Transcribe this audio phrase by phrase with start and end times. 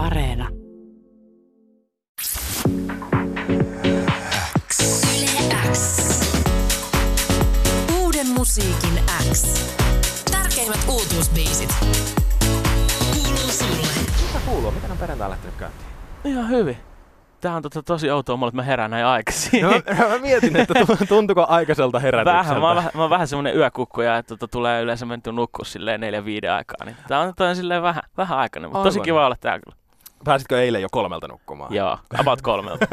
[0.00, 0.48] Areena.
[8.02, 9.00] Uuden musiikin
[9.32, 9.44] X.
[10.30, 11.74] Tärkeimmät uutuusbiisit.
[13.12, 13.88] Kuuluu sulle.
[14.26, 14.70] Mitä kuuluu?
[14.70, 15.86] Miten on perjantai lähtenyt käyntiin?
[16.24, 16.76] Ihan hyvin.
[17.40, 19.62] Tää on tota tosi outoa mulle, että mä herään näin aikaisin.
[19.62, 22.38] No, mä, mä mietin, että tu- tuntuuko aikaiselta herätykseltä.
[22.38, 25.64] Vähän, mä oon vähän, mä oon vähän semmonen yökukkuja, että tota, tulee yleensä menty nukkua
[25.64, 26.84] silleen neljä viiden aikaa.
[26.84, 29.76] Niin tää on, tää on silleen vähän, vähän aikainen, mutta tosi kiva olla täällä kyllä.
[30.24, 31.74] Pääsitkö eilen jo kolmelta nukkumaan?
[31.74, 32.86] Joo, about kolmelta.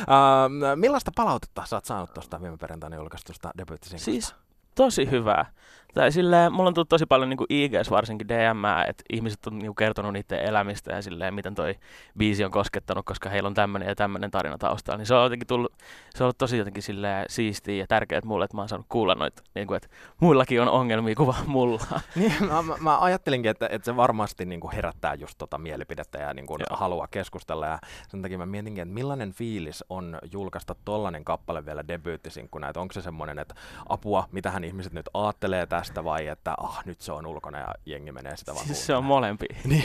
[0.00, 4.04] uh, millaista palautetta sä oot saanut tuosta viime perjantaina julkaistusta debyyttisinkusta?
[4.10, 4.34] siis
[4.78, 5.46] tosi hyvää.
[5.94, 9.74] Tai silleen, mulla on tullut tosi paljon niin IGS varsinkin DM, että ihmiset on niin
[9.74, 11.74] kertonut niiden elämistä ja silleen, miten toi
[12.18, 14.98] biisi on koskettanut, koska heillä on tämmöinen ja tämmöinen tarina taustalla.
[14.98, 15.72] Niin se on jotenkin tullut,
[16.14, 19.14] se on ollut tosi jotenkin silleen siistiä ja tärkeää mulle, että mä oon saanut kuulla
[19.14, 19.88] noita, niin kuin, että
[20.20, 21.80] muillakin on ongelmia kuin vaan mulla.
[22.14, 26.18] Niin, mä, mä, mä ajattelinkin, että, että se varmasti niin kuin herättää just tota mielipidettä
[26.18, 27.66] ja niin kuin halua keskustella.
[27.66, 32.68] Ja sen takia mä mietinkin, että millainen fiilis on julkaista tollanen kappale vielä debyyttisinkkuna.
[32.68, 33.54] Että onko se semmoinen, että
[33.88, 38.12] apua, mitähän ihmiset nyt aattelee tästä vai että ah, nyt se on ulkona ja jengi
[38.12, 39.46] menee sitä vaan Siis se on molempi.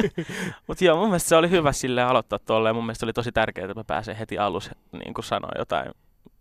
[0.66, 2.74] Mutta joo, mun mielestä se oli hyvä sille aloittaa tolleen.
[2.74, 5.92] Mun mielestä oli tosi tärkeää, että mä pääsen heti alussa niin kuin sanoa jotain,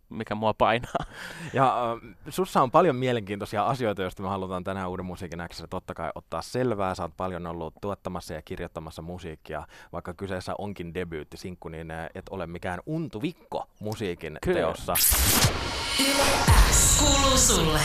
[0.09, 1.05] mikä mua painaa.
[1.53, 5.93] Ja äh, sussa on paljon mielenkiintoisia asioita, joista me halutaan tänään Uuden musiikin Xssä totta
[5.93, 6.95] kai ottaa selvää.
[6.95, 12.29] Sä oot paljon ollut tuottamassa ja kirjoittamassa musiikkia, vaikka kyseessä onkin debyyttisinkku, niin äh, et
[12.29, 14.59] ole mikään untuvikko musiikin Kyllä.
[14.59, 14.93] teossa.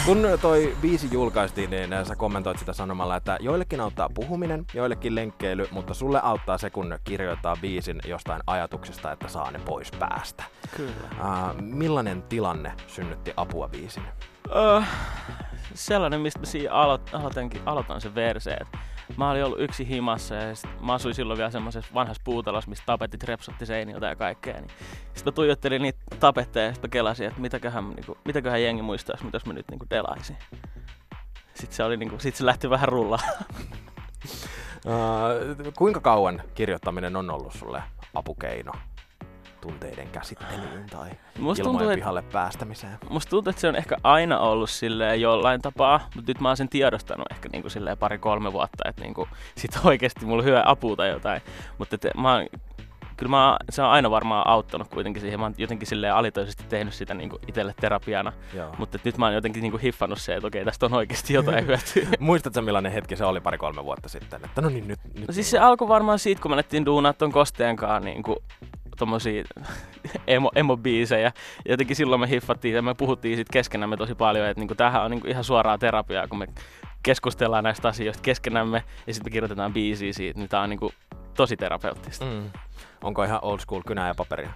[0.07, 5.69] Kun toi biisi julkaistiin, niin sä kommentoit sitä sanomalla, että joillekin auttaa puhuminen, joillekin lenkkeily,
[5.71, 10.45] mutta sulle auttaa se, kun kirjoittaa biisin jostain ajatuksesta, että saa ne pois päästä.
[10.77, 10.93] Kyllä.
[11.13, 14.03] Äh, millainen tilanne synnytti apua biisin?
[14.57, 14.83] Öö,
[15.75, 18.67] sellainen, mistä mä siinä aloit, aloitankin, aloitan sen verseen.
[19.17, 22.85] Mä olin ollut yksi himassa ja sit mä asuin silloin vielä semmoisessa vanhassa puutalossa, missä
[22.87, 24.55] tapetit repsotti seiniltä ja kaikkea.
[24.55, 24.71] Niin
[25.15, 29.25] sitten mä tuijottelin niitä tapetteja ja sitten mä kelasin, että mitäköhän, niinku, mitäköhän jengi muistaisi,
[29.25, 30.37] mitä mä nyt niinku delaisin.
[31.55, 33.29] Sitten se, oli, niinku, sit se lähti vähän rullaan.
[34.87, 37.83] Uh, kuinka kauan kirjoittaminen on ollut sulle
[38.15, 38.73] apukeino
[39.65, 42.99] tunteiden käsittelyyn tai Musta ilmojen tuntuu, pihalle päästämiseen?
[43.09, 46.57] Musta tuntuu, että se on ehkä aina ollut silleen jollain tapaa, mutta nyt mä oon
[46.57, 50.97] sen tiedostanut ehkä niinku silleen pari-kolme vuotta, että niinku sit oikeasti mulla on hyvä apu
[50.97, 51.43] tai jotain.
[51.79, 52.47] Mutta mä oon,
[53.17, 55.41] kyllä mä, se on aina varmaan auttanut kuitenkin siihen.
[55.41, 58.33] Mä oon jotenkin silleen alitoisesti tehnyt sitä niinku itselle terapiana.
[58.55, 58.75] Joo.
[58.79, 62.09] Mutta nyt mä oon jotenkin niinku hiffannut se, että okei, tästä on oikeasti jotain hyötyä.
[62.19, 64.45] Muistatko millainen hetki se oli pari-kolme vuotta sitten?
[64.45, 67.13] Että no niin, nyt, nyt No siis se alkoi varmaan siitä, kun me alettiin duunaa
[67.13, 68.43] ton Kosteen kanssa niinku
[68.97, 69.45] tommosia
[70.27, 71.33] emo, emo-biisejä.
[71.67, 75.03] Ja jotenkin silloin me hiffattiin ja me puhuttiin sit keskenämme tosi paljon, että niinku tämähän
[75.03, 76.49] on niinku ihan suoraa terapiaa, kun me
[77.03, 80.93] keskustellaan näistä asioista keskenämme ja sitten me kirjoitetaan biisiä siitä, niin tää on niinku
[81.37, 82.25] tosi terapeuttista.
[82.25, 82.51] Mm.
[83.03, 84.51] Onko ihan old school kynää ja paperia?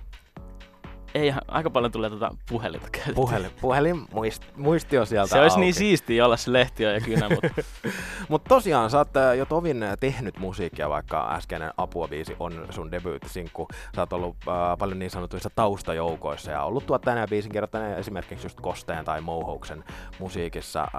[1.14, 3.14] Ei aika paljon tulee tota puhelinta käytettyä.
[3.14, 5.60] Puhelin, puhelin muist, muistio sieltä Se olisi auki.
[5.60, 7.62] niin siistiä olla se lehtiö ja kynä, mutta
[8.28, 12.90] Mutta tosiaan, sä oot äh, jo tovin äh, tehnyt musiikkia, vaikka äskeinen Apua-biisi on sun
[12.92, 13.68] debyyttisinkku.
[13.94, 18.46] Sä oot ollut äh, paljon niin sanotuissa taustajoukoissa ja ollut tuottajana ja biisin kirjoittajana esimerkiksi
[18.46, 19.84] just Kosteen tai Mohouksen
[20.18, 20.82] musiikissa.
[20.82, 20.90] Äh,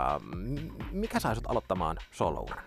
[0.91, 2.63] mikä sai sut aloittamaan solouran?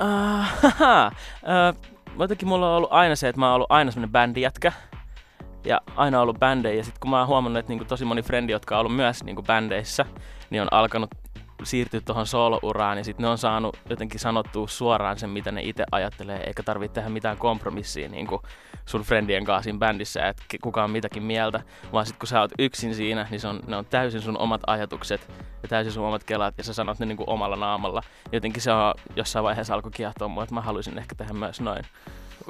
[0.00, 1.10] Uh, haha.
[1.42, 4.72] uh, jotenkin mulla on ollut aina se, että mä oon ollut aina semmonen bändijätkä.
[5.64, 6.74] Ja aina ollut bändejä.
[6.76, 9.24] Ja sitten kun mä oon huomannut, että niinku tosi moni frendi, jotka on ollut myös
[9.24, 10.06] niinku bändeissä,
[10.50, 11.10] niin on alkanut
[11.62, 12.98] siirtyä tuohon soolouraan.
[12.98, 16.42] Ja sitten ne on saanut jotenkin sanottua suoraan sen, mitä ne itse ajattelee.
[16.46, 18.42] Eikä tarvitse tehdä mitään kompromissia niinku
[18.86, 21.60] sun friendien kanssa siinä bändissä, että kuka on mitäkin mieltä.
[21.92, 24.60] Vaan sitten kun sä oot yksin siinä, niin se on, ne on täysin sun omat
[24.66, 25.30] ajatukset
[25.62, 26.54] ja täysin sun omat kelat.
[26.58, 28.02] Ja sä sanot ne niinku omalla naamalla
[28.32, 31.84] jotenkin se on jossain vaiheessa alkoi kiehtoa mua, että mä haluaisin ehkä tehdä myös noin.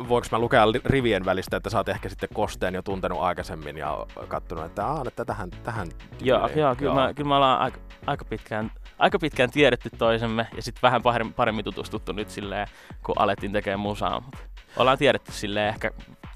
[0.08, 4.06] Voinko mä lukea rivien välistä, että sä oot ehkä sitten Kosteen jo tuntenut aikaisemmin ja
[4.28, 5.88] kattonut, että, Aa, että tähän, tähän
[6.20, 6.58] Joo, tyyliin.
[6.58, 10.82] joo kyllä, Mä, kyllä me ollaan aika, aika, pitkään, aika pitkään tiedetty toisemme ja sitten
[10.82, 11.02] vähän
[11.36, 12.66] paremmin, tutustuttu nyt silleen,
[13.06, 14.30] kun alettiin tekemään musaa.
[14.76, 15.90] Ollaan tiedetty silleen ehkä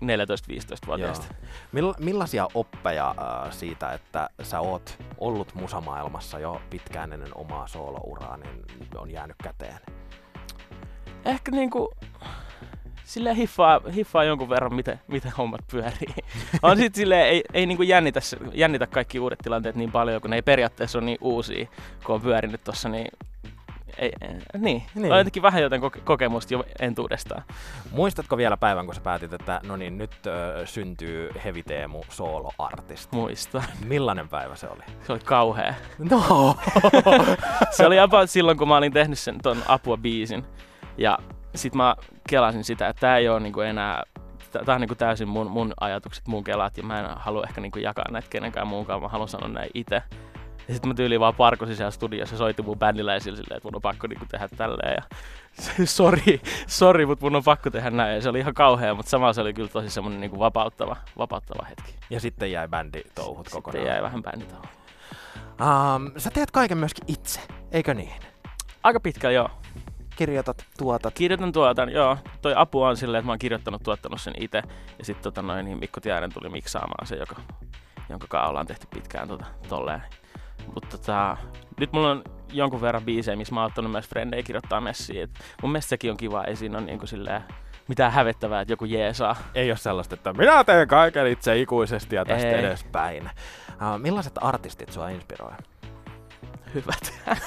[0.05, 1.35] 14-15-vuotiaasta.
[1.77, 8.37] Mill- millaisia oppeja äh, siitä, että sä oot ollut musamaailmassa jo pitkään ennen omaa soolouraa,
[8.37, 8.65] niin
[8.97, 9.79] on jäänyt käteen?
[11.25, 11.91] Ehkä niinku
[13.09, 16.15] silleen hiffaa, hiffaa jonkun verran, miten, miten hommat pyörii.
[16.63, 18.21] On sit silleen, ei, ei niinku jännitä,
[18.55, 21.67] jännitä kaikki uudet tilanteet niin paljon, kun ne ei periaatteessa ole niin uusia,
[22.05, 23.09] kun on pyörinyt tossa, niin
[23.99, 24.13] ei,
[24.59, 24.83] niin.
[24.95, 25.13] Niin.
[25.13, 27.43] On jotenkin vähän joten koke- kokemusta jo entuudestaan.
[27.91, 33.17] Muistatko vielä päivän, kun sä päätit, että no niin, nyt ö, syntyy Heavy Teemu solo-artisti?
[33.17, 33.63] Muista.
[33.87, 34.83] Millainen päivä se oli?
[35.07, 35.75] Se oli kauhea.
[35.99, 36.57] No!
[37.71, 40.45] Se oli about silloin, kun mä olin tehnyt sen ton Apua biisin.
[40.99, 41.19] Ja
[41.55, 41.97] sit mä
[42.29, 44.03] kelasin sitä, että tää ei ole niinku enää
[44.53, 47.79] Tämä on niinku täysin mun, mun ajatukset, mun kelat, ja mä en halua ehkä niinku
[47.79, 50.03] jakaa näitä kenenkään muunkaan, mä haluan sanoa näin itse.
[50.69, 53.77] Ja sitten mä tyyliin vaan parkosin siellä studiossa ja soitin mun bändiläisille silleen, että mun
[53.77, 54.97] on pakko niinku tehdä tälleen.
[54.97, 55.03] Ja
[55.87, 58.15] sori, sori, mutta mun on pakko tehdä näin.
[58.15, 61.65] Ja se oli ihan kauhea, mutta samalla se oli kyllä tosi semmoinen niinku vapauttava, vapauttava
[61.65, 61.95] hetki.
[62.11, 63.79] Ja sitten jäi bändi touhut kokonaan.
[63.79, 64.69] Sitten jäi vähän bänditauhut.
[65.61, 67.41] Um, sä teet kaiken myöskin itse,
[67.73, 68.13] eikö niin?
[68.83, 69.51] Aika pitkä, joo.
[70.19, 71.15] Kirjoitat, tuotat.
[71.15, 72.19] Kirjoitan tuotan, joo.
[72.43, 74.63] Toi apu on silleen, että mä oon kirjoittanut, tuottanut sen itse.
[74.99, 77.37] Ja sitten tota noin, niin Mikko Tiainen tuli miksaamaan se, joka,
[78.09, 80.03] jonka kanssa ollaan tehty pitkään tota, tolleen.
[80.75, 81.37] Mutta tota,
[81.81, 85.23] nyt mulla on jonkun verran biisejä, missä mä oon ottanut myös frendejä kirjoittaa messiin.
[85.23, 85.31] Et
[85.63, 87.43] mun mielestä sekin on kiva, ei siinä ole niinku silleen
[87.89, 89.37] mitään hävettävää, että joku jeesaa.
[89.55, 92.65] Ei ole sellaista, että minä teen kaiken itse ikuisesti ja tästä Ei.
[92.65, 93.31] edespäin.
[93.71, 95.53] Uh, millaiset artistit sua inspiroi?
[96.75, 97.13] Hyvät.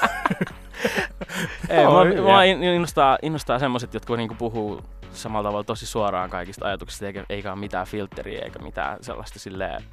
[1.70, 4.82] Ei, mua, mua in- innostaa, innostaa semmoset, jotka niinku puhuu
[5.14, 9.84] samalla tavalla tosi suoraan kaikista ajatuksista, eikä, eikä ole mitään filtteriä eikä mitään sellaista silleen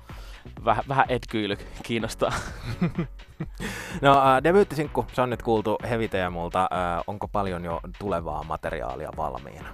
[0.65, 2.33] vähän, vähän etkyily kiinnostaa.
[4.03, 6.69] No, uh, debyyttisinkku, se on nyt kuultu Heavy Teemulta.
[6.73, 9.69] Uh, onko paljon jo tulevaa materiaalia valmiina?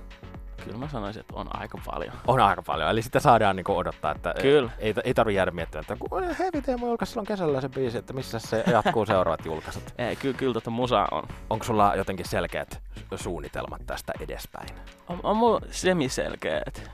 [0.64, 2.14] Kyllä mä sanoisin, että on aika paljon.
[2.26, 4.70] On aika paljon, eli sitä saadaan niinku odottaa, että Kyllä.
[4.78, 8.12] ei, ei tarvitse jäädä miettimään, että kun Heavy Teemu julkaisi silloin kesällä se biisi, että
[8.12, 9.82] missä se jatkuu seuraavat julkaisut.
[9.98, 11.22] Ei, kyllä, kyllä tota musa on.
[11.50, 12.82] Onko sulla jotenkin selkeät
[13.16, 14.68] suunnitelmat tästä edespäin?
[15.08, 16.90] On, on mulla semiselkeät.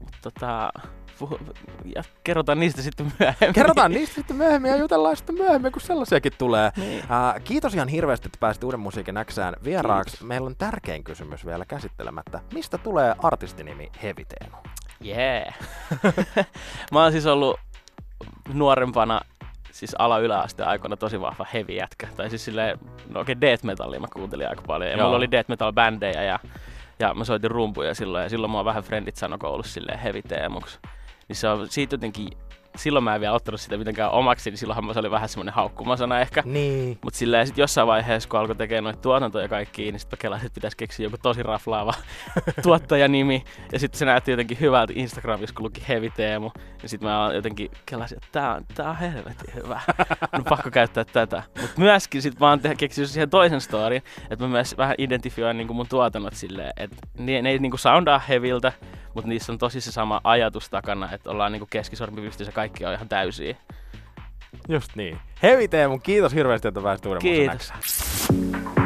[0.00, 0.72] Mutta tota,
[1.18, 1.38] puhu,
[1.94, 3.52] ja kerrotaan niistä sitten myöhemmin.
[3.54, 6.72] Kerrotaan niistä sitten myöhemmin ja jutellaan sitten myöhemmin, kun sellaisiakin tulee.
[6.76, 6.98] Niin.
[6.98, 10.10] Uh, kiitos ihan hirveästi, että pääsit Uuden musiikin Xään vieraaksi.
[10.10, 10.28] Kiitos.
[10.28, 12.40] Meillä on tärkein kysymys vielä käsittelemättä.
[12.54, 14.56] Mistä tulee artistinimi Heavy Teemu?
[15.06, 15.54] Yeah.
[16.92, 17.60] mä oon siis ollut
[18.52, 19.20] nuorempana
[19.74, 22.08] siis ala-yläasteen aikoina tosi vahva heavy jätkä.
[22.16, 22.78] Tai siis silleen,
[23.08, 24.90] no okei, okay, death metallia mä kuuntelin aika paljon.
[24.90, 25.06] Ja Joo.
[25.06, 26.38] mulla oli death metal bändejä ja,
[26.98, 28.22] ja mä soitin rumpuja silloin.
[28.22, 30.78] Ja silloin mua vähän frendit sanoi koulussa silleen heavy teemuksi.
[31.28, 32.28] Niin se on siitä jotenkin,
[32.76, 36.20] silloin mä en vielä ottanut sitä mitenkään omaksi, niin silloinhan se oli vähän semmoinen haukkumasana
[36.20, 36.42] ehkä.
[36.46, 36.98] Niin.
[37.04, 40.54] Mutta silleen sit jossain vaiheessa, kun alkoi tekemään noita tuotantoja kaikkiin, niin sitten kelasin, että
[40.54, 41.94] pitäisi keksiä joku tosi raflaava
[42.62, 43.44] tuottajanimi.
[43.72, 46.50] Ja sitten se näytti jotenkin hyvältä Instagramissa, kun luki Heavy Teemu.
[46.82, 49.80] Ja sitten mä jotenkin kelasin, että tää on, tää on helvetin hyvä.
[50.32, 51.42] on pakko käyttää tätä.
[51.60, 55.74] Mutta myöskin sit mä oon keksinyt siihen toisen storin, että mä myös vähän identifioin niinku
[55.74, 58.72] mun tuotannot silleen, että ne, ne ei niinku soundaa heviltä,
[59.14, 62.94] mutta niissä on tosi se sama ajatus takana, että ollaan niinku keskisormi pystyssä, kaikki on
[62.94, 63.56] ihan täysiä.
[64.68, 65.18] Just niin.
[65.42, 67.72] Heavy Teemu, kiitos hirveästi, että pääsit musiikin Kiitos.
[67.82, 68.83] Xään.